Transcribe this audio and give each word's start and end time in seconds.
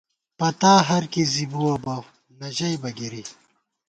پتا 0.39 0.73
ہر 0.89 1.03
کِی 1.11 1.23
زی 1.33 1.45
بُوَہ 1.51 1.75
بہ، 1.83 1.95
نہ 2.39 2.47
ژَئیبہ 2.57 2.89
گِرِی 2.97 3.23